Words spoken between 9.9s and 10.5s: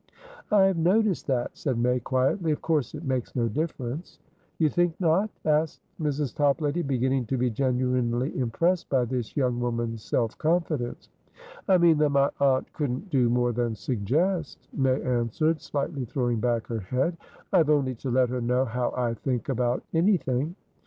self